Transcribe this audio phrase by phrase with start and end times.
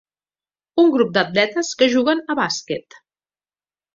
[0.83, 2.99] Un grup d'atletes que juguen a bàsquet